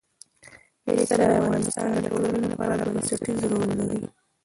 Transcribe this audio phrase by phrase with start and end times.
[0.83, 4.01] پسه د افغانستان د ټولنې لپاره بنسټيز رول لري.